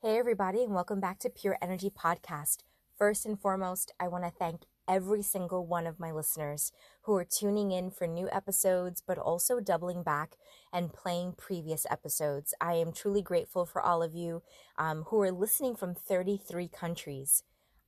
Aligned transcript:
Hey, 0.00 0.16
everybody, 0.16 0.62
and 0.62 0.72
welcome 0.72 1.00
back 1.00 1.18
to 1.18 1.28
Pure 1.28 1.58
Energy 1.60 1.90
Podcast. 1.90 2.58
First 2.96 3.26
and 3.26 3.36
foremost, 3.36 3.92
I 3.98 4.06
want 4.06 4.22
to 4.22 4.30
thank 4.30 4.62
every 4.86 5.22
single 5.22 5.66
one 5.66 5.88
of 5.88 5.98
my 5.98 6.12
listeners 6.12 6.70
who 7.02 7.16
are 7.16 7.24
tuning 7.24 7.72
in 7.72 7.90
for 7.90 8.06
new 8.06 8.28
episodes, 8.30 9.02
but 9.04 9.18
also 9.18 9.58
doubling 9.58 10.04
back 10.04 10.36
and 10.72 10.92
playing 10.92 11.32
previous 11.32 11.84
episodes. 11.90 12.54
I 12.60 12.74
am 12.74 12.92
truly 12.92 13.22
grateful 13.22 13.66
for 13.66 13.82
all 13.82 14.00
of 14.00 14.14
you 14.14 14.42
um, 14.78 15.02
who 15.08 15.20
are 15.20 15.32
listening 15.32 15.74
from 15.74 15.96
33 15.96 16.68
countries. 16.68 17.42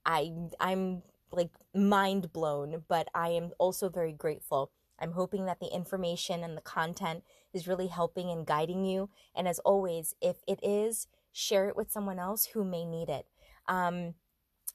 I, 0.05 0.33
I'm 0.59 1.03
like 1.31 1.51
mind 1.73 2.33
blown, 2.33 2.83
but 2.89 3.07
I 3.15 3.29
am 3.29 3.53
also 3.57 3.89
very 3.89 4.13
grateful. 4.13 4.73
I'm 4.99 5.13
hoping 5.13 5.47
that 5.47 5.61
the 5.61 5.73
information 5.73 6.43
and 6.43 6.57
the 6.57 6.61
content 6.61 7.23
is 7.55 7.69
really 7.69 7.87
helping 7.87 8.31
and 8.31 8.45
guiding 8.45 8.85
you. 8.85 9.11
And 9.33 9.47
as 9.47 9.61
always, 9.61 10.17
if 10.21 10.39
it 10.49 10.59
is, 10.61 11.07
share 11.33 11.69
it 11.69 11.77
with 11.77 11.91
someone 11.91 12.19
else 12.19 12.47
who 12.47 12.65
may 12.65 12.85
need 12.85 13.09
it. 13.09 13.27
Um, 13.69 14.15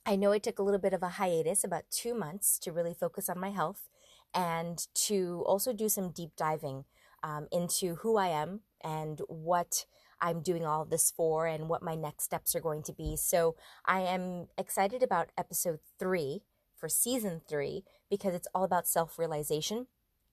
I 0.06 0.16
know 0.16 0.32
I 0.32 0.38
took 0.38 0.60
a 0.60 0.64
little 0.64 0.80
bit 0.80 0.94
of 0.94 1.04
a 1.04 1.10
hiatus, 1.10 1.64
about 1.64 1.84
two 1.90 2.14
months, 2.14 2.60
to 2.60 2.72
really 2.72 2.94
focus 2.94 3.28
on 3.30 3.40
my 3.40 3.50
health 3.50 3.90
and 4.34 4.86
to 4.94 5.44
also 5.48 5.74
do 5.74 5.90
some 5.90 6.12
deep 6.12 6.32
diving 6.38 6.86
um, 7.24 7.48
into 7.52 7.96
who 7.96 8.18
I 8.18 8.28
am 8.28 8.62
and 8.84 9.22
what 9.28 9.86
I'm 10.22 10.42
doing 10.42 10.66
all 10.66 10.86
this 10.86 11.12
for 11.12 11.48
and 11.48 11.68
what 11.68 11.82
my 11.82 11.96
next 11.96 12.26
steps 12.26 12.56
are 12.56 12.62
going 12.62 12.84
to 12.84 12.94
be. 12.94 13.16
So 13.18 13.56
I 13.86 14.02
am 14.02 14.48
excited 14.58 15.02
about 15.02 15.32
episode 15.38 15.80
three 15.98 16.44
for 16.76 16.88
season 16.88 17.42
three 17.48 17.84
because 18.10 18.34
it's 18.34 18.48
all 18.54 18.64
about 18.64 18.88
self 18.88 19.18
realization. 19.18 19.88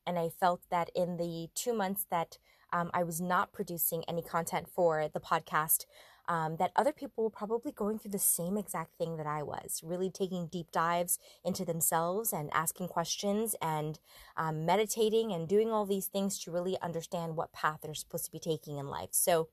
And 0.06 0.18
I 0.18 0.28
felt 0.28 0.62
that 0.70 0.90
in 0.94 1.16
the 1.16 1.48
two 1.54 1.72
months 1.72 2.06
that 2.10 2.38
um, 2.72 2.90
I 2.94 3.02
was 3.02 3.20
not 3.20 3.52
producing 3.52 4.04
any 4.08 4.22
content 4.22 4.68
for 4.68 5.08
the 5.12 5.20
podcast, 5.20 5.86
um, 6.28 6.56
that 6.56 6.72
other 6.76 6.92
people 6.92 7.24
were 7.24 7.30
probably 7.30 7.72
going 7.72 7.98
through 7.98 8.12
the 8.12 8.18
same 8.18 8.56
exact 8.56 8.96
thing 8.96 9.16
that 9.16 9.26
I 9.26 9.42
was, 9.42 9.80
really 9.84 10.10
taking 10.10 10.46
deep 10.46 10.70
dives 10.70 11.18
into 11.44 11.64
themselves 11.64 12.32
and 12.32 12.50
asking 12.52 12.88
questions 12.88 13.54
and 13.60 13.98
um, 14.36 14.64
meditating 14.64 15.32
and 15.32 15.48
doing 15.48 15.70
all 15.70 15.84
these 15.84 16.06
things 16.06 16.38
to 16.40 16.52
really 16.52 16.78
understand 16.80 17.36
what 17.36 17.52
path 17.52 17.80
they're 17.82 17.94
supposed 17.94 18.26
to 18.26 18.32
be 18.32 18.38
taking 18.38 18.78
in 18.78 18.86
life. 18.86 19.10
So 19.12 19.48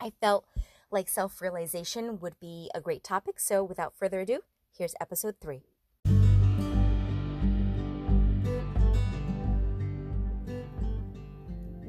I 0.00 0.12
felt 0.20 0.46
like 0.90 1.08
self 1.08 1.40
realization 1.40 2.20
would 2.20 2.38
be 2.40 2.70
a 2.74 2.80
great 2.80 3.04
topic. 3.04 3.40
So 3.40 3.62
without 3.64 3.94
further 3.96 4.20
ado, 4.20 4.40
here's 4.76 4.94
episode 5.00 5.36
three. 5.40 5.75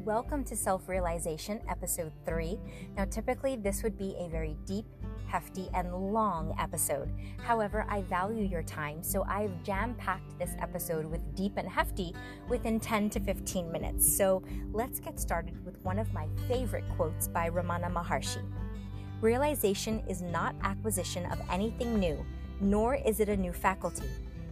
Welcome 0.08 0.45
to 0.45 0.55
Self 0.55 0.88
Realization, 0.88 1.59
Episode 1.69 2.13
3. 2.25 2.58
Now, 2.95 3.03
typically, 3.03 3.58
this 3.58 3.83
would 3.83 3.97
be 3.97 4.16
a 4.17 4.30
very 4.30 4.55
deep, 4.66 4.86
hefty, 5.27 5.67
and 5.73 5.94
long 6.13 6.55
episode. 6.58 7.11
However, 7.44 7.86
I 7.89 8.03
value 8.03 8.45
your 8.45 8.63
time, 8.63 9.03
so 9.03 9.25
I've 9.28 9.52
jam 9.63 9.95
packed 9.95 10.39
this 10.39 10.55
episode 10.61 11.05
with 11.08 11.35
deep 11.35 11.58
and 11.58 11.67
hefty 11.67 12.16
within 12.47 12.80
10 12.80 13.09
to 13.09 13.19
15 13.19 13.69
minutes. 13.69 14.17
So, 14.17 14.44
let's 14.72 15.02
get 15.02 15.19
started 15.19 15.66
with 15.66 15.78
one 15.83 16.00
of 16.00 16.13
my 16.13 16.30
favorite 16.47 16.85
quotes 16.95 17.28
by 17.28 17.50
Ramana 17.50 17.91
Maharshi 17.94 18.45
Realization 19.19 20.02
is 20.08 20.22
not 20.22 20.55
acquisition 20.63 21.25
of 21.25 21.41
anything 21.52 22.00
new, 22.00 22.25
nor 22.61 22.95
is 22.95 23.19
it 23.19 23.28
a 23.28 23.35
new 23.35 23.52
faculty. 23.52 24.08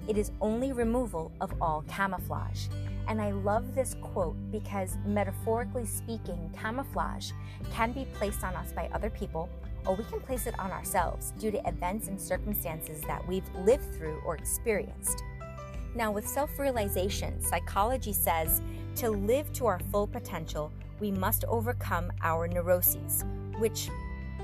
It 0.10 0.18
is 0.18 0.34
only 0.42 0.74
removal 0.74 1.32
of 1.40 1.54
all 1.62 1.86
camouflage. 1.88 2.68
And 3.08 3.22
I 3.22 3.32
love 3.32 3.76
this 3.76 3.96
quote 4.02 4.36
because, 4.52 4.98
metaphorically 5.06 5.86
speaking, 5.86 6.50
camouflage 6.60 7.32
can 7.72 7.92
be 7.92 8.06
placed 8.16 8.44
on 8.44 8.56
us 8.56 8.72
by 8.72 8.90
other 8.94 9.10
people, 9.10 9.50
or 9.86 9.96
we 9.96 10.04
can 10.06 10.20
place 10.20 10.48
it 10.48 10.58
on 10.60 10.72
ourselves 10.72 11.32
due 11.40 11.52
to 11.52 11.68
events 11.68 12.08
and 12.08 12.20
circumstances 12.20 13.02
that 13.02 13.26
we've 13.28 13.48
lived 13.64 13.94
through 13.96 14.20
or 14.26 14.36
experienced. 14.36 15.24
Now, 15.94 16.12
with 16.12 16.28
self 16.28 16.58
realization, 16.60 17.42
psychology 17.42 18.12
says 18.12 18.62
to 18.98 19.10
live 19.10 19.52
to 19.54 19.66
our 19.66 19.80
full 19.92 20.08
potential, 20.08 20.72
we 21.00 21.12
must 21.12 21.46
overcome 21.46 22.12
our 22.22 22.48
neuroses, 22.48 23.24
which, 23.58 23.90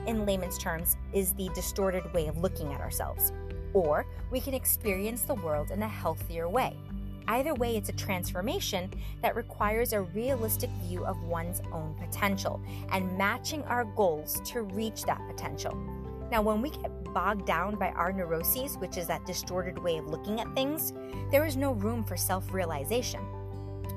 in 0.05 0.25
layman's 0.25 0.57
terms, 0.57 0.97
is 1.13 1.33
the 1.33 1.49
distorted 1.55 2.11
way 2.13 2.27
of 2.27 2.37
looking 2.37 2.71
at 2.73 2.81
ourselves. 2.81 3.31
Or 3.73 4.05
we 4.29 4.39
can 4.39 4.53
experience 4.53 5.23
the 5.23 5.35
world 5.35 5.71
in 5.71 5.81
a 5.81 5.87
healthier 5.87 6.47
way. 6.49 6.75
Either 7.31 7.53
way, 7.53 7.77
it's 7.77 7.87
a 7.87 7.93
transformation 7.93 8.91
that 9.21 9.37
requires 9.37 9.93
a 9.93 10.01
realistic 10.01 10.69
view 10.85 11.05
of 11.05 11.23
one's 11.23 11.61
own 11.71 11.95
potential 11.97 12.61
and 12.91 13.17
matching 13.17 13.63
our 13.63 13.85
goals 13.85 14.41
to 14.43 14.63
reach 14.63 15.03
that 15.03 15.21
potential. 15.29 15.73
Now, 16.29 16.41
when 16.41 16.61
we 16.61 16.71
get 16.71 17.13
bogged 17.13 17.45
down 17.45 17.77
by 17.77 17.91
our 17.91 18.11
neuroses, 18.11 18.77
which 18.79 18.97
is 18.97 19.07
that 19.07 19.25
distorted 19.25 19.77
way 19.77 19.97
of 19.97 20.07
looking 20.07 20.41
at 20.41 20.53
things, 20.55 20.91
there 21.31 21.45
is 21.45 21.55
no 21.55 21.71
room 21.71 22.03
for 22.03 22.17
self 22.17 22.51
realization. 22.51 23.21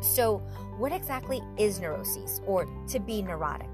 So, 0.00 0.38
what 0.78 0.92
exactly 0.92 1.42
is 1.56 1.80
neuroses 1.80 2.40
or 2.46 2.68
to 2.86 3.00
be 3.00 3.20
neurotic? 3.20 3.68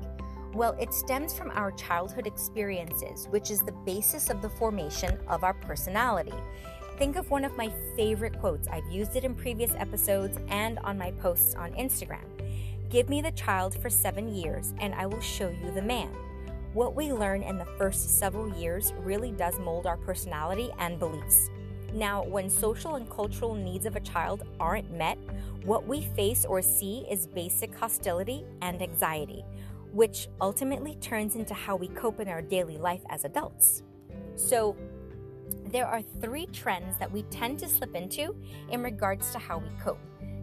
Well, 0.54 0.74
it 0.80 0.94
stems 0.94 1.34
from 1.34 1.50
our 1.50 1.70
childhood 1.72 2.26
experiences, 2.26 3.28
which 3.28 3.50
is 3.50 3.60
the 3.60 3.76
basis 3.84 4.30
of 4.30 4.40
the 4.40 4.48
formation 4.48 5.18
of 5.28 5.44
our 5.44 5.54
personality. 5.54 6.32
Think 7.00 7.16
of 7.16 7.30
one 7.30 7.46
of 7.46 7.56
my 7.56 7.72
favorite 7.96 8.38
quotes. 8.40 8.68
I've 8.68 8.86
used 8.92 9.16
it 9.16 9.24
in 9.24 9.34
previous 9.34 9.70
episodes 9.78 10.36
and 10.48 10.78
on 10.80 10.98
my 10.98 11.12
posts 11.12 11.54
on 11.54 11.72
Instagram. 11.72 12.26
Give 12.90 13.08
me 13.08 13.22
the 13.22 13.30
child 13.30 13.74
for 13.74 13.88
seven 13.88 14.28
years, 14.28 14.74
and 14.80 14.94
I 14.94 15.06
will 15.06 15.22
show 15.22 15.48
you 15.48 15.72
the 15.72 15.80
man. 15.80 16.10
What 16.74 16.94
we 16.94 17.10
learn 17.10 17.42
in 17.42 17.56
the 17.56 17.64
first 17.64 18.18
several 18.18 18.54
years 18.54 18.92
really 18.98 19.32
does 19.32 19.58
mold 19.60 19.86
our 19.86 19.96
personality 19.96 20.68
and 20.78 20.98
beliefs. 20.98 21.48
Now, 21.94 22.22
when 22.22 22.50
social 22.50 22.96
and 22.96 23.08
cultural 23.08 23.54
needs 23.54 23.86
of 23.86 23.96
a 23.96 24.00
child 24.00 24.42
aren't 24.60 24.92
met, 24.92 25.16
what 25.64 25.86
we 25.86 26.02
face 26.02 26.44
or 26.44 26.60
see 26.60 27.06
is 27.10 27.26
basic 27.26 27.74
hostility 27.74 28.44
and 28.60 28.82
anxiety, 28.82 29.42
which 29.90 30.28
ultimately 30.42 30.96
turns 30.96 31.34
into 31.34 31.54
how 31.54 31.76
we 31.76 31.88
cope 31.88 32.20
in 32.20 32.28
our 32.28 32.42
daily 32.42 32.76
life 32.76 33.00
as 33.08 33.24
adults. 33.24 33.84
So, 34.36 34.76
there 35.70 35.86
are 35.86 36.02
three 36.20 36.46
trends 36.46 36.98
that 36.98 37.10
we 37.10 37.22
tend 37.24 37.58
to 37.60 37.68
slip 37.68 37.94
into 37.94 38.34
in 38.70 38.82
regards 38.82 39.30
to 39.32 39.38
how 39.38 39.58
we 39.58 39.68
cope. 39.82 40.00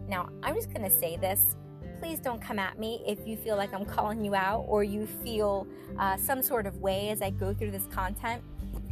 Now, 0.08 0.30
I'm 0.42 0.54
just 0.54 0.72
going 0.72 0.88
to 0.88 0.90
say 0.90 1.16
this. 1.16 1.56
Please 2.00 2.18
don't 2.18 2.40
come 2.40 2.58
at 2.58 2.78
me 2.78 3.02
if 3.06 3.26
you 3.26 3.36
feel 3.36 3.56
like 3.56 3.74
I'm 3.74 3.84
calling 3.96 4.24
you 4.24 4.34
out 4.34 4.64
or 4.68 4.84
you 4.84 5.06
feel 5.06 5.66
uh, 5.98 6.16
some 6.16 6.42
sort 6.42 6.66
of 6.66 6.78
way 6.78 7.10
as 7.10 7.20
I 7.20 7.30
go 7.30 7.52
through 7.52 7.72
this 7.72 7.86
content. 7.86 8.42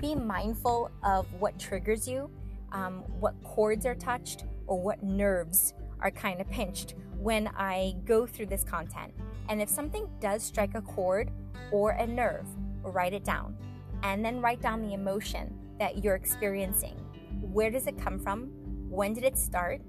Be 0.00 0.14
mindful 0.14 0.90
of 1.02 1.26
what 1.40 1.58
triggers 1.58 2.06
you, 2.06 2.30
um, 2.72 2.98
what 3.18 3.34
chords 3.42 3.86
are 3.86 3.94
touched, 3.94 4.44
or 4.66 4.80
what 4.80 5.02
nerves 5.02 5.72
are 6.00 6.10
kind 6.10 6.40
of 6.40 6.50
pinched 6.50 6.94
when 7.18 7.48
I 7.56 7.94
go 8.04 8.26
through 8.26 8.46
this 8.46 8.62
content. 8.62 9.14
And 9.48 9.62
if 9.62 9.68
something 9.68 10.08
does 10.20 10.42
strike 10.42 10.74
a 10.74 10.82
chord 10.82 11.30
or 11.72 11.92
a 11.92 12.06
nerve, 12.06 12.46
write 12.82 13.14
it 13.14 13.24
down. 13.24 13.56
And 14.02 14.22
then 14.24 14.42
write 14.42 14.60
down 14.60 14.82
the 14.82 14.92
emotion 14.92 15.54
that 15.78 16.02
you're 16.02 16.14
experiencing. 16.14 16.96
Where 17.40 17.70
does 17.70 17.86
it 17.86 17.98
come 17.98 18.18
from? 18.18 18.50
When 18.88 19.12
did 19.12 19.24
it 19.24 19.38
start? 19.38 19.80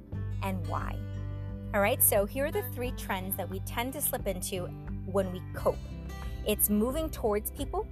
And 0.44 0.66
why? 0.68 0.96
All 1.74 1.82
right, 1.82 2.02
so 2.02 2.26
here 2.26 2.46
are 2.46 2.52
the 2.52 2.64
three 2.74 2.92
trends 2.92 3.36
that 3.38 3.50
we 3.50 3.60
tend 3.62 3.94
to 3.94 4.02
slip 4.02 4.28
into 4.28 4.68
when 5.06 5.32
we 5.32 5.42
cope 5.54 5.78
it's 6.48 6.70
moving 6.70 7.10
towards 7.10 7.52
people, 7.52 7.86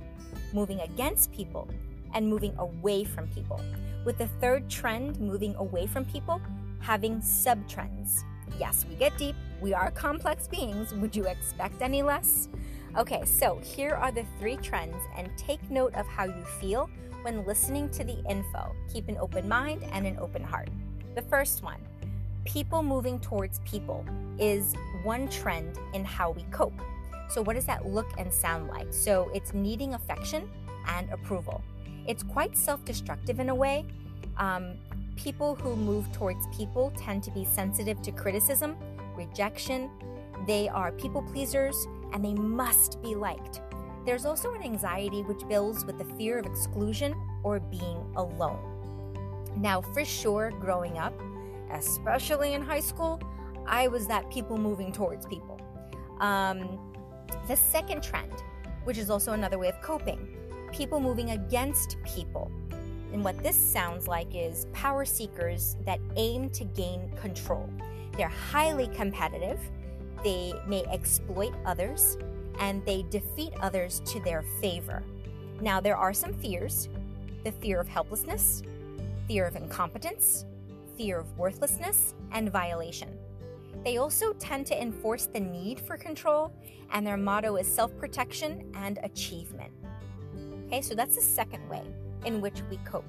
moving 0.53 0.79
against 0.79 1.31
people, 1.33 1.67
and 2.13 2.25
moving 2.25 2.55
away 2.57 3.03
from 3.03 3.27
people. 3.27 3.59
With 4.05 4.17
the 4.17 4.27
third 4.39 4.69
trend, 4.69 5.19
moving 5.19 5.53
away 5.55 5.87
from 5.87 6.05
people, 6.05 6.41
having 6.79 7.21
sub 7.21 7.67
trends. 7.67 8.23
Yes, 8.57 8.85
we 8.89 8.95
get 8.95 9.17
deep. 9.17 9.35
We 9.59 9.73
are 9.73 9.91
complex 9.91 10.47
beings. 10.47 10.93
Would 10.93 11.13
you 11.15 11.25
expect 11.25 11.81
any 11.81 12.01
less? 12.01 12.47
Okay, 12.97 13.25
so 13.25 13.59
here 13.61 13.93
are 13.93 14.11
the 14.11 14.25
three 14.39 14.55
trends, 14.55 15.03
and 15.17 15.29
take 15.37 15.69
note 15.69 15.93
of 15.95 16.07
how 16.07 16.23
you 16.23 16.45
feel 16.61 16.89
when 17.25 17.43
listening 17.43 17.89
to 17.89 18.03
the 18.03 18.23
info. 18.29 18.71
Keep 18.93 19.09
an 19.09 19.17
open 19.17 19.49
mind 19.49 19.83
and 19.91 20.05
an 20.05 20.15
open 20.19 20.43
heart. 20.43 20.69
The 21.15 21.23
first 21.23 21.63
one 21.63 21.79
people 22.45 22.83
moving 22.83 23.19
towards 23.19 23.57
people 23.65 24.05
is 24.37 24.75
one 25.03 25.27
trend 25.29 25.79
in 25.95 26.05
how 26.05 26.29
we 26.29 26.43
cope. 26.51 26.79
So, 27.27 27.41
what 27.41 27.55
does 27.55 27.65
that 27.65 27.87
look 27.87 28.05
and 28.19 28.31
sound 28.31 28.67
like? 28.67 28.93
So, 28.93 29.31
it's 29.33 29.55
needing 29.55 29.95
affection 29.95 30.47
and 30.87 31.09
approval. 31.11 31.63
It's 32.05 32.21
quite 32.21 32.55
self 32.55 32.85
destructive 32.85 33.39
in 33.39 33.49
a 33.49 33.55
way. 33.55 33.85
Um, 34.37 34.75
people 35.15 35.55
who 35.55 35.75
move 35.75 36.11
towards 36.11 36.45
people 36.55 36.93
tend 36.95 37.23
to 37.23 37.31
be 37.31 37.43
sensitive 37.43 38.03
to 38.03 38.11
criticism, 38.11 38.75
rejection. 39.15 39.89
They 40.45 40.69
are 40.69 40.91
people 40.91 41.23
pleasers 41.23 41.87
and 42.13 42.23
they 42.23 42.35
must 42.35 43.01
be 43.01 43.15
liked. 43.15 43.61
There's 44.05 44.25
also 44.25 44.53
an 44.53 44.61
anxiety 44.61 45.23
which 45.23 45.47
builds 45.47 45.83
with 45.83 45.97
the 45.97 46.05
fear 46.15 46.37
of 46.37 46.45
exclusion 46.45 47.15
or 47.43 47.59
being 47.59 48.05
alone. 48.15 48.71
Now, 49.57 49.81
for 49.81 50.05
sure, 50.05 50.51
growing 50.51 50.99
up, 50.99 51.13
especially 51.71 52.53
in 52.53 52.61
high 52.61 52.81
school, 52.81 53.19
I 53.65 53.87
was 53.87 54.05
that 54.07 54.29
people 54.29 54.57
moving 54.57 54.91
towards 54.91 55.25
people. 55.25 55.59
Um, 56.19 56.79
the 57.47 57.55
second 57.55 58.03
trend, 58.03 58.31
which 58.83 58.99
is 58.99 59.09
also 59.09 59.33
another 59.33 59.57
way 59.57 59.69
of 59.69 59.81
coping, 59.81 60.37
people 60.71 60.99
moving 60.99 61.31
against 61.31 61.97
people. 62.03 62.51
And 63.11 63.23
what 63.23 63.41
this 63.41 63.55
sounds 63.55 64.07
like 64.07 64.35
is 64.35 64.67
power 64.71 65.03
seekers 65.05 65.77
that 65.85 65.99
aim 66.15 66.51
to 66.51 66.63
gain 66.63 67.11
control. 67.19 67.67
They're 68.15 68.27
highly 68.27 68.87
competitive, 68.89 69.59
they 70.23 70.53
may 70.67 70.83
exploit 70.85 71.53
others, 71.65 72.17
and 72.59 72.85
they 72.85 73.03
defeat 73.09 73.53
others 73.61 74.01
to 74.05 74.19
their 74.21 74.43
favor. 74.61 75.03
Now, 75.61 75.79
there 75.79 75.97
are 75.97 76.13
some 76.13 76.33
fears 76.33 76.89
the 77.43 77.51
fear 77.51 77.79
of 77.79 77.87
helplessness, 77.87 78.63
fear 79.27 79.45
of 79.45 79.55
incompetence, 79.55 80.45
fear 80.97 81.19
of 81.19 81.37
worthlessness, 81.37 82.15
and 82.31 82.51
violation. 82.51 83.15
They 83.83 83.97
also 83.97 84.33
tend 84.33 84.65
to 84.67 84.81
enforce 84.81 85.27
the 85.27 85.39
need 85.39 85.79
for 85.79 85.95
control, 85.95 86.51
and 86.91 87.05
their 87.05 87.17
motto 87.17 87.57
is 87.57 87.67
self 87.67 87.95
protection 87.99 88.71
and 88.75 88.97
achievement. 89.03 89.71
Okay, 90.65 90.81
so 90.81 90.95
that's 90.95 91.15
the 91.15 91.21
second 91.21 91.69
way 91.69 91.83
in 92.25 92.41
which 92.41 92.61
we 92.69 92.77
cope. 92.77 93.05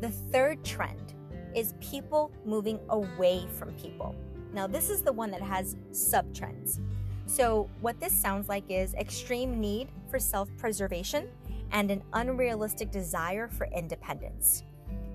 The 0.00 0.10
third 0.10 0.64
trend 0.64 1.14
is 1.54 1.74
people 1.80 2.30
moving 2.44 2.78
away 2.88 3.46
from 3.58 3.72
people. 3.74 4.14
Now, 4.52 4.66
this 4.66 4.90
is 4.90 5.02
the 5.02 5.12
one 5.12 5.30
that 5.32 5.42
has 5.42 5.76
sub 5.90 6.32
trends. 6.32 6.80
So, 7.30 7.70
what 7.80 8.00
this 8.00 8.12
sounds 8.12 8.48
like 8.48 8.64
is 8.68 8.92
extreme 8.94 9.60
need 9.60 9.86
for 10.10 10.18
self 10.18 10.48
preservation 10.56 11.28
and 11.70 11.88
an 11.92 12.02
unrealistic 12.12 12.90
desire 12.90 13.46
for 13.46 13.68
independence. 13.68 14.64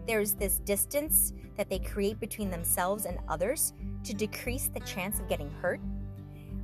There's 0.08 0.32
this 0.32 0.60
distance 0.60 1.34
that 1.58 1.70
they 1.70 1.80
create 1.80 2.22
between 2.22 2.50
themselves 2.50 3.04
and 3.04 3.18
others 3.28 3.74
to 4.06 4.14
decrease 4.14 4.70
the 4.70 4.80
chance 4.82 5.20
of 5.20 5.28
getting 5.28 5.52
hurt. 5.62 5.82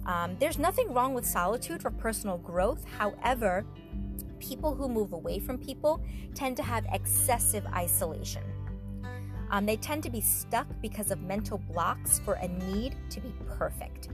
Um, 0.06 0.38
there's 0.40 0.58
nothing 0.58 0.94
wrong 0.94 1.14
with 1.14 1.26
solitude 1.26 1.82
for 1.82 1.92
personal 1.92 2.38
growth. 2.38 2.86
However, 2.98 3.66
people 4.40 4.74
who 4.74 4.88
move 4.88 5.12
away 5.12 5.40
from 5.40 5.58
people 5.58 6.02
tend 6.34 6.56
to 6.58 6.64
have 6.64 6.86
excessive 6.94 7.66
isolation. 7.76 8.44
Um, 9.50 9.66
they 9.66 9.76
tend 9.76 10.02
to 10.04 10.10
be 10.10 10.22
stuck 10.22 10.68
because 10.82 11.12
of 11.12 11.20
mental 11.20 11.58
blocks 11.58 12.20
for 12.20 12.36
a 12.36 12.48
need 12.48 12.96
to 13.10 13.20
be 13.20 13.34
perfect. 13.50 14.08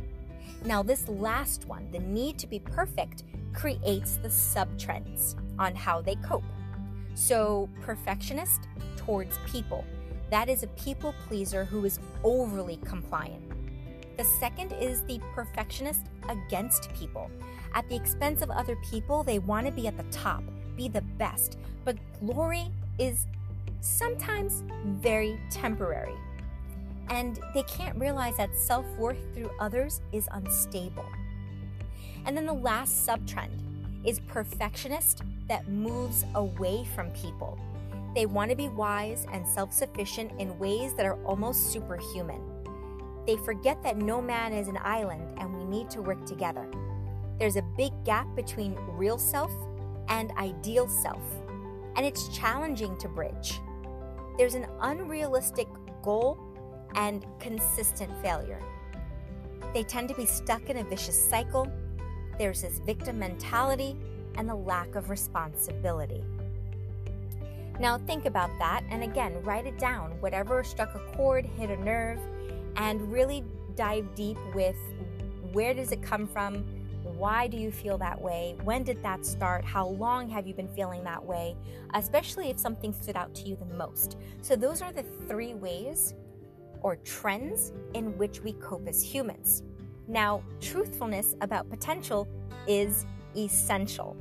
Now, 0.67 0.83
this 0.83 1.07
last 1.07 1.65
one, 1.65 1.87
the 1.93 1.99
need 1.99 2.37
to 2.39 2.45
be 2.45 2.59
perfect, 2.59 3.23
creates 3.53 4.17
the 4.17 4.27
subtrends 4.27 5.35
on 5.57 5.73
how 5.73 6.01
they 6.01 6.15
cope. 6.15 6.43
So, 7.15 7.69
perfectionist 7.81 8.67
towards 8.97 9.39
people. 9.47 9.85
That 10.29 10.49
is 10.49 10.63
a 10.63 10.67
people 10.67 11.15
pleaser 11.25 11.63
who 11.63 11.85
is 11.85 12.01
overly 12.21 12.79
compliant. 12.83 13.41
The 14.17 14.25
second 14.41 14.73
is 14.73 15.03
the 15.03 15.21
perfectionist 15.33 16.01
against 16.27 16.93
people. 16.93 17.31
At 17.73 17.87
the 17.87 17.95
expense 17.95 18.41
of 18.41 18.49
other 18.49 18.75
people, 18.91 19.23
they 19.23 19.39
want 19.39 19.67
to 19.67 19.71
be 19.71 19.87
at 19.87 19.95
the 19.95 20.03
top, 20.11 20.43
be 20.75 20.89
the 20.89 21.01
best. 21.17 21.57
But 21.85 21.95
glory 22.19 22.65
is 22.99 23.25
sometimes 23.79 24.65
very 24.85 25.39
temporary. 25.49 26.15
And 27.09 27.39
they 27.53 27.63
can't 27.63 27.97
realize 27.97 28.37
that 28.37 28.55
self 28.55 28.85
worth 28.97 29.17
through 29.33 29.51
others 29.59 30.01
is 30.11 30.27
unstable. 30.31 31.05
And 32.25 32.35
then 32.35 32.45
the 32.45 32.53
last 32.53 33.05
sub 33.05 33.25
trend 33.27 33.63
is 34.03 34.19
perfectionist 34.19 35.23
that 35.47 35.67
moves 35.69 36.25
away 36.35 36.85
from 36.95 37.11
people. 37.11 37.59
They 38.15 38.25
want 38.25 38.49
to 38.51 38.57
be 38.57 38.67
wise 38.69 39.27
and 39.31 39.47
self 39.47 39.71
sufficient 39.71 40.31
in 40.39 40.57
ways 40.59 40.93
that 40.95 41.05
are 41.05 41.23
almost 41.23 41.71
superhuman. 41.71 42.41
They 43.25 43.37
forget 43.37 43.83
that 43.83 43.97
no 43.97 44.21
man 44.21 44.53
is 44.53 44.67
an 44.67 44.79
island 44.81 45.37
and 45.37 45.55
we 45.55 45.65
need 45.65 45.89
to 45.91 46.01
work 46.01 46.25
together. 46.25 46.67
There's 47.39 47.57
a 47.57 47.61
big 47.77 47.91
gap 48.05 48.27
between 48.35 48.75
real 48.89 49.17
self 49.17 49.51
and 50.09 50.31
ideal 50.37 50.87
self, 50.87 51.21
and 51.95 52.05
it's 52.05 52.29
challenging 52.29 52.97
to 52.97 53.07
bridge. 53.07 53.59
There's 54.37 54.55
an 54.55 54.67
unrealistic 54.81 55.67
goal 56.01 56.39
and 56.95 57.25
consistent 57.39 58.11
failure. 58.21 58.61
They 59.73 59.83
tend 59.83 60.09
to 60.09 60.15
be 60.15 60.25
stuck 60.25 60.69
in 60.69 60.77
a 60.77 60.83
vicious 60.83 61.29
cycle. 61.29 61.71
There's 62.37 62.61
this 62.61 62.79
victim 62.79 63.19
mentality 63.19 63.95
and 64.35 64.47
the 64.47 64.55
lack 64.55 64.95
of 64.95 65.09
responsibility. 65.09 66.23
Now, 67.79 67.97
think 67.97 68.25
about 68.25 68.49
that 68.59 68.83
and 68.89 69.03
again, 69.03 69.41
write 69.43 69.67
it 69.67 69.77
down. 69.77 70.11
Whatever 70.19 70.63
struck 70.63 70.95
a 70.95 70.99
chord, 71.15 71.45
hit 71.45 71.69
a 71.69 71.77
nerve, 71.77 72.19
and 72.75 73.11
really 73.11 73.43
dive 73.75 74.15
deep 74.15 74.37
with 74.55 74.77
where 75.51 75.73
does 75.73 75.91
it 75.91 76.01
come 76.01 76.27
from? 76.27 76.65
Why 77.03 77.47
do 77.47 77.57
you 77.57 77.71
feel 77.71 77.97
that 77.99 78.19
way? 78.21 78.55
When 78.63 78.83
did 78.83 79.01
that 79.03 79.25
start? 79.25 79.63
How 79.63 79.87
long 79.87 80.29
have 80.29 80.45
you 80.45 80.53
been 80.53 80.67
feeling 80.67 81.03
that 81.03 81.23
way? 81.23 81.55
Especially 81.93 82.49
if 82.49 82.59
something 82.59 82.93
stood 82.93 83.15
out 83.15 83.33
to 83.35 83.43
you 83.47 83.55
the 83.55 83.73
most. 83.75 84.17
So, 84.41 84.55
those 84.55 84.81
are 84.81 84.91
the 84.91 85.03
three 85.27 85.53
ways 85.53 86.13
or 86.81 86.95
trends 86.97 87.73
in 87.93 88.17
which 88.17 88.41
we 88.41 88.53
cope 88.53 88.87
as 88.87 89.01
humans. 89.01 89.63
Now, 90.07 90.43
truthfulness 90.61 91.35
about 91.41 91.69
potential 91.69 92.27
is 92.67 93.05
essential. 93.35 94.15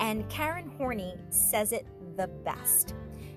And 0.00 0.28
Karen 0.28 0.70
Horney 0.78 1.14
says 1.30 1.72
it 1.72 1.86
the 2.16 2.28
best. 2.28 2.94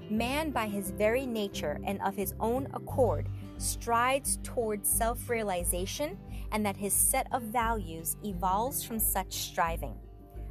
Man, 0.10 0.52
by 0.52 0.68
his 0.68 0.92
very 0.92 1.26
nature 1.26 1.80
and 1.86 2.02
of 2.02 2.16
his 2.16 2.34
own 2.40 2.68
accord, 2.74 3.30
strides 3.58 4.40
towards 4.44 4.90
self 4.90 5.30
realization, 5.30 6.18
and 6.52 6.66
that 6.66 6.78
his 6.78 6.94
set 6.94 7.28
of 7.32 7.44
values 7.44 8.18
evolves 8.24 8.84
from 8.84 8.98
such 8.98 9.34
striving. 9.34 9.96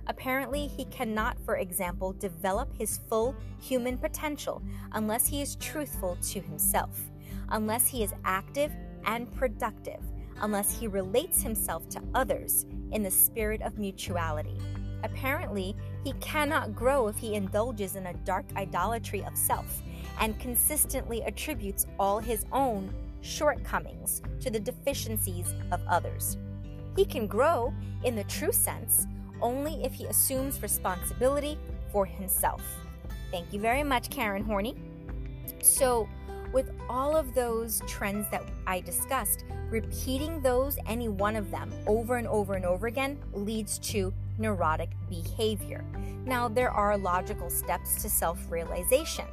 Apparently, 0.07 0.67
he 0.67 0.85
cannot, 0.87 1.39
for 1.45 1.57
example, 1.57 2.13
develop 2.15 2.73
his 2.73 2.99
full 3.09 3.35
human 3.61 3.99
potential 3.99 4.63
unless 4.93 5.27
he 5.27 5.43
is 5.43 5.57
truthful 5.57 6.17
to 6.23 6.41
himself, 6.41 7.11
unless 7.51 7.87
he 7.89 8.03
is 8.03 8.15
active 8.25 8.73
and 9.05 9.33
productive, 9.35 10.01
unless 10.41 10.79
he 10.79 10.87
relates 10.87 11.43
himself 11.43 11.89
to 11.89 12.03
others 12.15 12.67
in 12.93 13.03
the 13.03 13.11
spirit 13.11 13.63
of 13.63 13.79
mutuality. 13.79 14.59
Apparently, 15.05 15.77
he 16.05 16.13
cannot 16.15 16.75
grow 16.75 17.09
if 17.09 17.17
he 17.17 17.35
indulges 17.35 17.97
in 17.97 18.07
a 18.07 18.15
dark 18.25 18.45
idolatry 18.57 19.25
of 19.25 19.37
self 19.37 19.83
and 20.21 20.39
consistently 20.41 21.23
attributes 21.23 21.87
all 21.99 22.19
his 22.19 22.45
own 22.53 22.93
shortcomings 23.21 24.23
to 24.41 24.51
the 24.51 24.61
deficiencies 24.61 25.55
of 25.71 25.81
others. 25.89 26.37
He 26.97 27.05
can 27.05 27.27
grow, 27.27 27.73
in 28.05 28.17
the 28.17 28.25
true 28.25 28.53
sense, 28.53 29.07
only 29.41 29.85
if 29.85 29.93
he 29.93 30.07
assumes 30.07 30.63
responsibility 30.63 31.59
for 31.93 32.05
himself. 32.05 32.63
Thank 33.31 33.53
you 33.53 33.61
very 33.61 33.83
much, 33.83 34.11
Karen 34.11 34.45
Horney. 34.45 34.77
So, 35.63 36.09
with 36.53 36.71
all 36.89 37.17
of 37.17 37.35
those 37.35 37.83
trends 37.87 38.27
that 38.31 38.43
I 38.67 38.81
discussed, 38.81 39.45
repeating 39.71 40.41
those, 40.41 40.79
any 40.87 41.09
one 41.09 41.37
of 41.37 41.51
them, 41.51 41.73
over 41.87 42.17
and 42.17 42.27
over 42.27 42.55
and 42.55 42.65
over 42.65 42.87
again 42.87 43.19
leads 43.33 43.79
to 43.91 44.13
neurotic 44.39 44.91
behavior. 45.09 45.85
Now, 46.25 46.49
there 46.49 46.71
are 46.71 46.97
logical 46.97 47.51
steps 47.51 48.03
to 48.03 48.09
self 48.11 48.39
realization. 48.51 49.27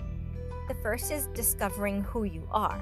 The 0.68 0.76
first 0.76 1.12
is 1.12 1.28
discovering 1.28 2.02
who 2.04 2.24
you 2.24 2.48
are, 2.52 2.82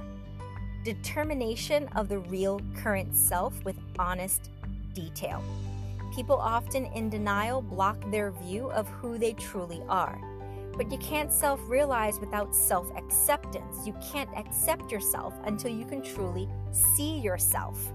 determination 0.83 1.87
of 1.95 2.09
the 2.09 2.19
real 2.19 2.61
current 2.75 3.15
self 3.15 3.63
with 3.65 3.77
honest 3.99 4.49
detail. 4.93 5.43
People 6.15 6.37
often 6.37 6.85
in 6.85 7.09
denial 7.09 7.61
block 7.61 7.97
their 8.11 8.31
view 8.31 8.69
of 8.71 8.87
who 8.87 9.17
they 9.17 9.33
truly 9.33 9.81
are. 9.89 10.19
But 10.75 10.91
you 10.91 10.97
can't 10.97 11.31
self 11.31 11.61
realize 11.67 12.19
without 12.19 12.55
self 12.55 12.91
acceptance. 12.95 13.85
You 13.85 13.95
can't 14.11 14.29
accept 14.35 14.91
yourself 14.91 15.33
until 15.45 15.71
you 15.71 15.85
can 15.85 16.01
truly 16.01 16.49
see 16.71 17.19
yourself. 17.19 17.91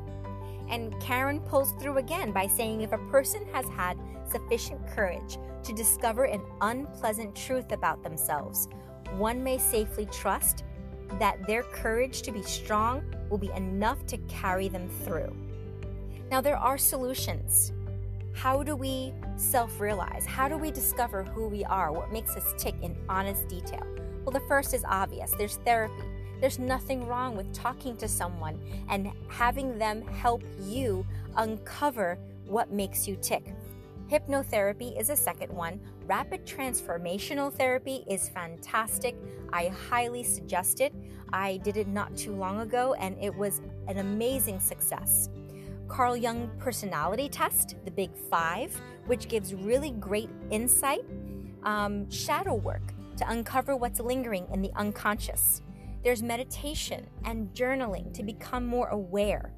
And 0.69 0.99
Karen 1.01 1.41
pulls 1.41 1.73
through 1.81 1.97
again 1.99 2.33
by 2.33 2.47
saying 2.47 2.83
if 2.83 2.93
a 2.93 2.99
person 3.11 3.47
has 3.53 3.67
had 3.69 3.99
sufficient 4.31 4.87
courage 4.89 5.39
to 5.65 5.73
discover 5.73 6.25
an 6.25 6.43
unpleasant 6.61 7.35
truth 7.35 7.73
about 7.73 8.03
themselves, 8.03 8.69
one 9.17 9.43
may 9.43 9.59
safely 9.59 10.07
trust 10.07 10.65
that 11.19 11.47
their 11.47 11.63
courage 11.63 12.23
to 12.23 12.31
be 12.31 12.43
strong 12.43 13.03
will 13.31 13.39
be 13.39 13.51
enough 13.57 14.05
to 14.07 14.19
carry 14.29 14.69
them 14.69 14.89
through. 15.05 15.35
Now, 16.31 16.43
there 16.43 16.59
are 16.59 16.77
solutions. 16.77 17.73
How 18.33 18.63
do 18.63 18.77
we 18.77 19.13
self 19.37 19.81
realize? 19.81 20.25
How 20.27 20.49
do 20.49 20.57
we 20.57 20.71
discover 20.71 21.25
who 21.25 21.49
we 21.49 21.65
are? 21.65 21.93
What 21.93 22.13
makes 22.13 22.37
us 22.37 22.55
tick 22.57 22.75
in 22.83 22.97
honest 23.09 23.49
detail? 23.49 23.87
Well, 24.25 24.33
the 24.33 24.47
first 24.49 24.75
is 24.75 24.85
obvious 24.87 25.33
there's 25.39 25.57
therapy. 25.65 26.05
There's 26.41 26.59
nothing 26.59 27.07
wrong 27.07 27.37
with 27.37 27.53
talking 27.53 27.97
to 27.97 28.07
someone 28.07 28.61
and 28.89 29.11
having 29.29 29.77
them 29.79 30.03
help 30.07 30.43
you 30.63 31.05
uncover 31.37 32.19
what 32.47 32.71
makes 32.71 33.09
you 33.09 33.17
tick. 33.21 33.45
Hypnotherapy 34.11 34.99
is 34.99 35.11
a 35.11 35.17
second 35.17 35.53
one. 35.53 35.81
Rapid 36.07 36.47
transformational 36.47 37.53
therapy 37.53 38.05
is 38.09 38.29
fantastic. 38.31 39.15
I 39.53 39.69
highly 39.69 40.23
suggest 40.23 40.81
it. 40.81 40.95
I 41.33 41.59
did 41.59 41.77
it 41.77 41.89
not 41.89 42.17
too 42.17 42.33
long 42.33 42.61
ago 42.61 42.95
and 42.95 43.17
it 43.23 43.35
was 43.35 43.61
an 43.87 43.99
amazing 43.99 44.61
success. 44.61 45.29
Carl 45.89 46.17
Jung 46.17 46.51
personality 46.59 47.29
test, 47.29 47.77
the 47.85 47.91
Big 47.91 48.11
Five, 48.31 48.79
which 49.07 49.29
gives 49.29 49.55
really 49.55 49.91
great 49.91 50.31
insight 50.51 51.05
um, 51.65 52.09
shadow 52.11 52.55
work 52.55 52.93
to 53.17 53.29
uncover 53.31 53.75
what's 53.75 53.99
lingering 53.99 54.47
in 54.53 54.63
the 54.63 54.71
unconscious. 54.77 55.63
There's 56.05 56.23
meditation 56.23 57.07
and 57.25 57.53
journaling 57.53 58.15
to 58.15 58.23
become 58.23 58.67
more 58.67 58.89
aware. 58.89 59.53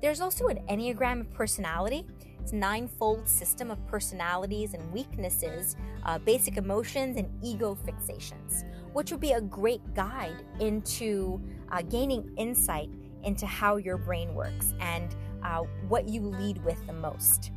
There's 0.00 0.20
also 0.20 0.48
an 0.48 0.60
Enneagram 0.68 1.20
of 1.20 1.32
personality. 1.32 2.06
It's 2.40 2.52
a 2.52 2.56
ninefold 2.56 3.28
system 3.28 3.70
of 3.70 3.84
personalities 3.86 4.74
and 4.74 4.92
weaknesses, 4.92 5.76
uh, 6.04 6.18
basic 6.18 6.56
emotions, 6.56 7.16
and 7.16 7.28
ego 7.42 7.76
fixations, 7.86 8.64
which 8.92 9.10
would 9.10 9.20
be 9.20 9.32
a 9.32 9.40
great 9.40 9.82
guide 9.94 10.44
into 10.60 11.42
uh, 11.72 11.82
gaining 11.82 12.32
insight 12.36 12.88
into 13.24 13.46
how 13.46 13.76
your 13.76 13.98
brain 13.98 14.34
works 14.34 14.74
and 14.80 15.16
uh, 15.46 15.62
what 15.88 16.08
you 16.08 16.22
lead 16.22 16.62
with 16.64 16.84
the 16.86 16.92
most. 16.92 17.52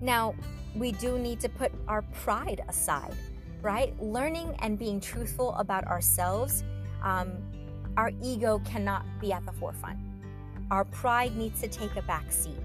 Now, 0.00 0.34
we 0.74 0.92
do 0.92 1.18
need 1.18 1.40
to 1.40 1.48
put 1.48 1.72
our 1.86 2.02
pride 2.02 2.62
aside, 2.68 3.14
right? 3.62 3.94
Learning 4.02 4.54
and 4.60 4.78
being 4.78 5.00
truthful 5.00 5.54
about 5.54 5.84
ourselves, 5.86 6.64
um, 7.02 7.30
our 7.96 8.10
ego 8.22 8.60
cannot 8.64 9.04
be 9.20 9.32
at 9.32 9.44
the 9.46 9.52
forefront. 9.52 9.98
Our 10.70 10.84
pride 10.84 11.36
needs 11.36 11.60
to 11.60 11.68
take 11.68 11.96
a 11.96 12.02
back 12.02 12.30
seat. 12.32 12.58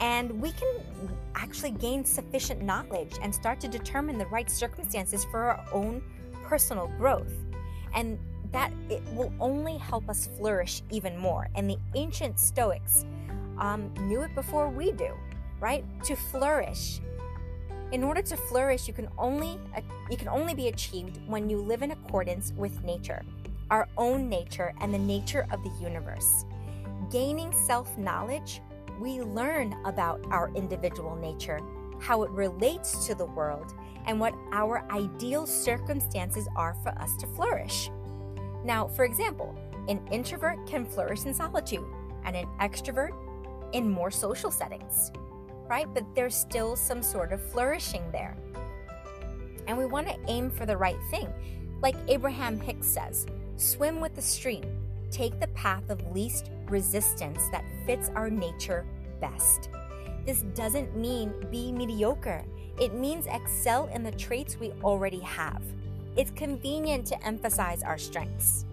And 0.00 0.40
we 0.40 0.52
can 0.52 0.80
actually 1.34 1.70
gain 1.70 2.04
sufficient 2.04 2.62
knowledge 2.62 3.14
and 3.22 3.34
start 3.34 3.60
to 3.60 3.68
determine 3.68 4.18
the 4.18 4.26
right 4.26 4.50
circumstances 4.50 5.24
for 5.24 5.44
our 5.44 5.64
own 5.72 6.02
personal 6.44 6.88
growth. 6.98 7.32
And 7.94 8.18
that 8.52 8.72
it 8.90 9.02
will 9.12 9.32
only 9.40 9.78
help 9.78 10.08
us 10.08 10.28
flourish 10.38 10.82
even 10.90 11.16
more. 11.18 11.48
And 11.54 11.68
the 11.68 11.78
ancient 11.94 12.38
Stoics 12.38 13.04
um, 13.58 13.92
knew 14.00 14.22
it 14.22 14.34
before 14.34 14.68
we 14.68 14.92
do, 14.92 15.14
right? 15.60 15.84
To 16.04 16.16
flourish, 16.16 17.00
in 17.92 18.02
order 18.02 18.20
to 18.22 18.36
flourish, 18.36 18.88
you 18.88 18.94
can 18.94 19.08
only 19.16 19.60
uh, 19.76 19.80
you 20.10 20.16
can 20.16 20.28
only 20.28 20.54
be 20.54 20.68
achieved 20.68 21.20
when 21.26 21.48
you 21.48 21.58
live 21.58 21.82
in 21.82 21.92
accordance 21.92 22.52
with 22.56 22.82
nature, 22.84 23.22
our 23.70 23.88
own 23.96 24.28
nature 24.28 24.74
and 24.80 24.92
the 24.92 24.98
nature 24.98 25.46
of 25.52 25.62
the 25.62 25.70
universe. 25.80 26.44
Gaining 27.10 27.52
self-knowledge, 27.52 28.60
we 29.00 29.20
learn 29.20 29.76
about 29.84 30.20
our 30.30 30.50
individual 30.54 31.14
nature, 31.14 31.60
how 32.00 32.24
it 32.24 32.30
relates 32.30 33.06
to 33.06 33.14
the 33.14 33.26
world, 33.26 33.72
and 34.06 34.18
what 34.18 34.34
our 34.52 34.84
ideal 34.90 35.46
circumstances 35.46 36.48
are 36.56 36.74
for 36.82 36.90
us 36.98 37.16
to 37.18 37.26
flourish. 37.28 37.90
Now, 38.66 38.88
for 38.88 39.04
example, 39.04 39.58
an 39.88 40.06
introvert 40.10 40.66
can 40.66 40.84
flourish 40.84 41.24
in 41.24 41.32
solitude 41.32 41.86
and 42.24 42.36
an 42.36 42.46
extrovert 42.60 43.12
in 43.72 43.88
more 43.88 44.10
social 44.10 44.50
settings 44.50 45.12
right? 45.68 45.86
But 45.92 46.14
there's 46.14 46.34
still 46.34 46.76
some 46.76 47.02
sort 47.02 47.32
of 47.32 47.42
flourishing 47.42 48.02
there. 48.12 48.36
And 49.66 49.76
we 49.76 49.86
want 49.86 50.06
to 50.08 50.18
aim 50.28 50.50
for 50.50 50.66
the 50.66 50.76
right 50.76 50.98
thing. 51.10 51.32
Like 51.82 51.96
Abraham 52.08 52.58
Hicks 52.58 52.86
says 52.86 53.26
swim 53.56 54.00
with 54.00 54.14
the 54.14 54.22
stream, 54.22 54.64
take 55.10 55.40
the 55.40 55.48
path 55.48 55.88
of 55.88 56.12
least 56.14 56.50
resistance 56.68 57.42
that 57.52 57.64
fits 57.86 58.10
our 58.14 58.30
nature 58.30 58.84
best. 59.20 59.70
This 60.24 60.42
doesn't 60.54 60.96
mean 60.96 61.32
be 61.50 61.72
mediocre, 61.72 62.44
it 62.80 62.92
means 62.92 63.26
excel 63.26 63.86
in 63.86 64.02
the 64.02 64.10
traits 64.12 64.58
we 64.58 64.72
already 64.82 65.20
have. 65.20 65.62
It's 66.16 66.30
convenient 66.30 67.06
to 67.06 67.26
emphasize 67.26 67.82
our 67.82 67.98
strengths. 67.98 68.64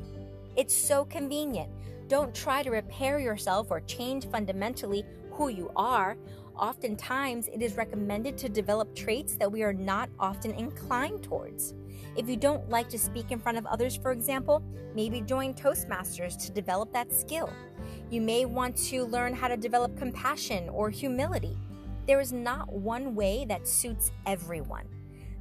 It's 0.56 0.76
so 0.76 1.06
convenient. 1.06 1.70
Don't 2.08 2.34
try 2.34 2.64
to 2.64 2.70
repair 2.70 3.20
yourself 3.20 3.68
or 3.72 3.82
change 3.82 4.28
fundamentally 4.28 5.04
who 5.32 5.50
you 5.50 5.72
are 5.76 6.16
Oftentimes, 6.58 7.48
it 7.48 7.64
is 7.64 7.78
recommended 7.78 8.38
to 8.38 8.50
develop 8.50 8.96
traits 8.96 9.36
that 9.36 9.52
we 9.52 9.64
are 9.64 9.74
not 9.74 10.10
often 10.20 10.52
inclined 10.52 11.24
towards. 11.24 11.74
If 12.16 12.30
you 12.30 12.38
don't 12.38 12.70
like 12.70 12.90
to 12.90 13.00
speak 13.00 13.32
in 13.32 13.40
front 13.40 13.58
of 13.58 13.66
others, 13.66 13.96
for 13.96 14.12
example, 14.12 14.64
maybe 14.94 15.22
join 15.22 15.56
Toastmasters 15.56 16.38
to 16.46 16.52
develop 16.52 16.94
that 16.94 17.12
skill. 17.12 17.50
You 18.12 18.22
may 18.22 18.46
want 18.46 18.78
to 18.90 19.06
learn 19.06 19.34
how 19.34 19.48
to 19.48 19.58
develop 19.58 19.98
compassion 19.98 20.70
or 20.70 20.92
humility. 20.92 21.58
There 22.06 22.20
is 22.20 22.32
not 22.32 22.72
one 22.72 23.16
way 23.16 23.46
that 23.50 23.68
suits 23.68 24.12
everyone. 24.28 24.86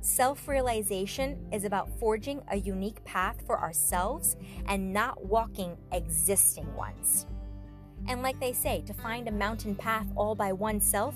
Self 0.03 0.49
realization 0.49 1.39
is 1.53 1.65
about 1.65 1.89
forging 2.01 2.43
a 2.49 2.57
unique 2.57 3.05
path 3.05 3.37
for 3.47 3.61
ourselves 3.61 4.37
and 4.67 4.93
not 4.93 5.25
walking 5.25 5.77
existing 5.93 6.75
ones. 6.75 7.27
And 8.09 8.21
like 8.21 8.41
they 8.41 8.53
say, 8.53 8.83
to 8.87 8.95
find 8.95 9.29
a 9.29 9.33
mountain 9.33 9.77
path 9.77 10.09
all 10.17 10.35
by 10.35 10.53
oneself 10.53 11.15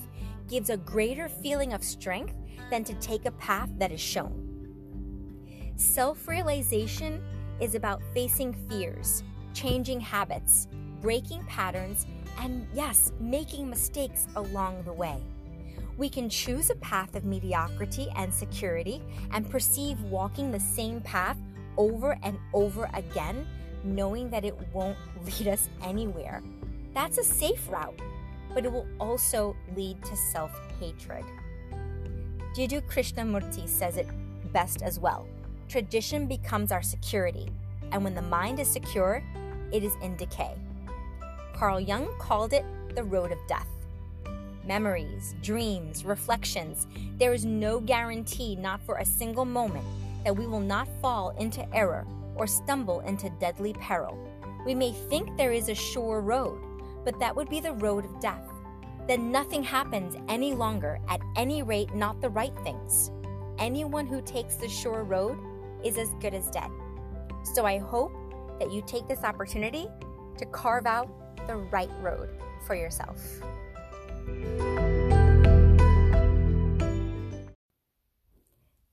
gives 0.49 0.71
a 0.71 0.77
greater 0.77 1.29
feeling 1.29 1.73
of 1.73 1.83
strength 1.83 2.37
than 2.71 2.85
to 2.85 2.95
take 2.95 3.27
a 3.27 3.33
path 3.33 3.71
that 3.79 3.91
is 3.91 4.01
shown. 4.01 4.45
Self 5.75 6.29
realization 6.29 7.21
is 7.59 7.75
about 7.75 8.01
facing 8.15 8.55
fears, 8.69 9.25
changing 9.53 9.99
habits, 9.99 10.69
breaking 11.01 11.43
patterns, 11.47 12.07
and 12.39 12.69
yes, 12.73 13.11
making 13.19 13.69
mistakes 13.69 14.29
along 14.37 14.85
the 14.85 14.93
way. 14.93 15.21
We 15.97 16.09
can 16.11 16.29
choose 16.29 16.71
a 16.71 16.77
path 16.77 17.17
of 17.17 17.25
mediocrity 17.25 18.09
and 18.17 18.33
security 18.33 19.03
and 19.33 19.49
perceive 19.49 20.01
walking 20.03 20.51
the 20.51 20.61
same 20.61 21.01
path 21.01 21.39
over 21.79 22.19
and 22.23 22.39
over 22.53 22.89
again, 22.93 23.47
knowing 23.83 24.29
that 24.31 24.45
it 24.45 24.57
won't 24.73 24.99
lead 25.25 25.49
us 25.49 25.69
anywhere. 25.83 26.43
That's 26.93 27.19
a 27.19 27.25
safe 27.25 27.69
route, 27.71 27.99
but 28.55 28.65
it 28.65 28.73
will 28.73 28.87
also 29.01 29.57
lead 29.75 30.03
to 30.05 30.17
self 30.17 30.51
hatred. 30.81 31.25
Jiddu 32.55 32.83
Krishnamurti 32.89 33.69
says 33.69 33.97
it 33.97 34.09
best 34.53 34.83
as 34.83 34.99
well. 34.99 35.27
Tradition 35.69 36.27
becomes 36.27 36.73
our 36.73 36.83
security, 36.83 37.51
and 37.93 38.03
when 38.03 38.15
the 38.15 38.23
mind 38.23 38.61
is 38.61 38.69
secure, 38.69 39.23
it 39.73 39.83
is 39.83 39.95
in 40.03 40.17
decay. 40.17 40.55
Carl 41.55 41.81
Jung 41.81 42.09
called 42.19 42.53
it 42.53 42.65
the 42.95 43.03
road 43.03 43.33
of 43.33 43.39
death. 43.47 43.67
Memories, 44.67 45.37
dreams, 45.43 46.05
reflections, 46.05 46.89
there 47.19 47.33
is 47.33 47.45
no 47.45 47.79
guarantee, 47.79 48.57
not 48.57 48.83
for 48.83 48.97
a 48.97 49.05
single 49.05 49.45
moment, 49.45 49.85
that 50.25 50.37
we 50.37 50.49
will 50.49 50.61
not 50.61 50.89
fall 51.01 51.31
into 51.39 51.65
error 51.73 52.05
or 52.35 52.49
stumble 52.49 52.99
into 53.01 53.31
deadly 53.39 53.75
peril. 53.75 54.19
We 54.67 54.75
may 54.75 54.91
think 54.91 55.37
there 55.37 55.53
is 55.53 55.69
a 55.69 55.75
sure 55.75 56.21
road, 56.21 56.59
but 57.05 57.19
that 57.21 57.37
would 57.37 57.49
be 57.49 57.61
the 57.61 57.75
road 57.75 58.05
of 58.05 58.21
death. 58.21 58.43
Then 59.07 59.31
nothing 59.31 59.63
happens 59.63 60.17
any 60.29 60.53
longer, 60.53 60.99
at 61.09 61.21
any 61.37 61.63
rate, 61.63 61.95
not 61.95 62.21
the 62.21 62.31
right 62.31 62.55
things. 62.65 63.13
Anyone 63.59 64.09
who 64.09 64.21
takes 64.21 64.57
the 64.57 64.69
sure 64.69 65.05
road 65.05 65.39
is 65.85 65.97
as 65.97 66.09
good 66.21 66.35
as 66.35 66.51
dead. 66.51 66.71
So 67.55 67.65
I 67.65 67.79
hope 67.79 68.13
that 68.59 68.73
you 68.73 68.83
take 68.85 69.07
this 69.07 69.23
opportunity 69.23 69.87
to 70.39 70.47
carve 70.47 70.87
out 70.87 71.09
the 71.47 71.55
right 71.55 71.91
road 72.03 72.31
for 72.67 72.75
yourself. 72.75 73.21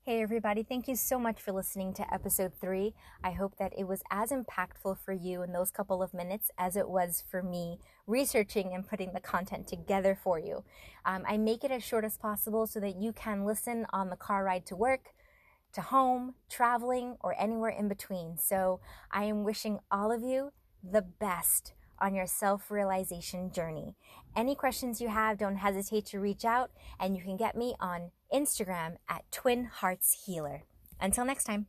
Hey, 0.06 0.20
everybody, 0.20 0.62
thank 0.62 0.86
you 0.86 0.96
so 0.96 1.18
much 1.18 1.40
for 1.40 1.52
listening 1.52 1.94
to 1.94 2.12
episode 2.12 2.52
three. 2.60 2.92
I 3.22 3.30
hope 3.30 3.56
that 3.56 3.72
it 3.74 3.84
was 3.84 4.02
as 4.10 4.30
impactful 4.30 4.98
for 4.98 5.14
you 5.14 5.42
in 5.42 5.52
those 5.52 5.70
couple 5.70 6.02
of 6.02 6.12
minutes 6.12 6.50
as 6.58 6.76
it 6.76 6.90
was 6.90 7.24
for 7.30 7.42
me 7.42 7.78
researching 8.06 8.74
and 8.74 8.86
putting 8.86 9.14
the 9.14 9.20
content 9.20 9.66
together 9.66 10.14
for 10.14 10.38
you. 10.38 10.62
Um, 11.06 11.24
I 11.26 11.38
make 11.38 11.64
it 11.64 11.70
as 11.70 11.82
short 11.82 12.04
as 12.04 12.18
possible 12.18 12.66
so 12.66 12.80
that 12.80 12.96
you 12.96 13.14
can 13.14 13.46
listen 13.46 13.86
on 13.94 14.10
the 14.10 14.16
car 14.16 14.44
ride 14.44 14.66
to 14.66 14.76
work, 14.76 15.14
to 15.72 15.80
home, 15.80 16.34
traveling, 16.50 17.16
or 17.22 17.34
anywhere 17.40 17.70
in 17.70 17.88
between. 17.88 18.36
So 18.36 18.80
I 19.10 19.24
am 19.24 19.42
wishing 19.42 19.78
all 19.90 20.12
of 20.12 20.20
you 20.20 20.52
the 20.82 21.00
best 21.00 21.72
on 21.98 22.14
your 22.14 22.26
self 22.26 22.70
realization 22.70 23.50
journey. 23.50 23.94
Any 24.36 24.54
questions 24.54 25.00
you 25.00 25.08
have, 25.08 25.38
don't 25.38 25.56
hesitate 25.56 26.06
to 26.06 26.20
reach 26.20 26.44
out, 26.44 26.70
and 26.98 27.16
you 27.16 27.22
can 27.22 27.36
get 27.36 27.56
me 27.56 27.74
on 27.80 28.10
Instagram 28.32 28.96
at 29.08 29.30
Twin 29.30 29.64
Hearts 29.64 30.24
Healer. 30.26 30.64
Until 31.00 31.24
next 31.24 31.44
time. 31.44 31.66